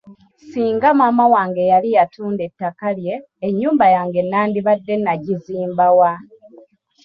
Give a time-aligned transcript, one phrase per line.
[0.49, 3.15] Singa maama wange yali yatunda ettaka lye,
[3.47, 6.13] ennyumba yange nandibadde nagizimba wa?